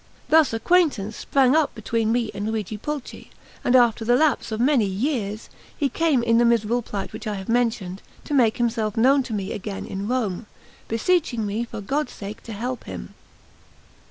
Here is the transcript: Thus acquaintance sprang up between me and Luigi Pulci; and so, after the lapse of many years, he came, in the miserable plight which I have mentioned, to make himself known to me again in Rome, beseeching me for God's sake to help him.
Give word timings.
Thus 0.29 0.51
acquaintance 0.51 1.15
sprang 1.15 1.55
up 1.55 1.75
between 1.75 2.11
me 2.11 2.31
and 2.33 2.47
Luigi 2.47 2.75
Pulci; 2.75 3.29
and 3.63 3.75
so, 3.75 3.83
after 3.83 4.03
the 4.03 4.15
lapse 4.15 4.51
of 4.51 4.59
many 4.59 4.87
years, 4.87 5.47
he 5.77 5.89
came, 5.89 6.23
in 6.23 6.39
the 6.39 6.43
miserable 6.43 6.81
plight 6.81 7.13
which 7.13 7.27
I 7.27 7.35
have 7.35 7.47
mentioned, 7.47 8.01
to 8.25 8.33
make 8.33 8.57
himself 8.57 8.97
known 8.97 9.21
to 9.21 9.33
me 9.33 9.51
again 9.51 9.85
in 9.85 10.07
Rome, 10.07 10.47
beseeching 10.87 11.45
me 11.45 11.65
for 11.65 11.81
God's 11.81 12.13
sake 12.13 12.41
to 12.45 12.51
help 12.53 12.85
him. 12.85 13.13